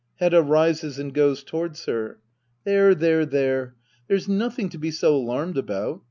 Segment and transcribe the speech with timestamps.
[0.15, 0.41] Hedda.
[0.41, 2.19] [Rises and goes towards her,]
[2.63, 3.75] There there there!
[4.07, 5.99] There's nothing to be so alarmed about.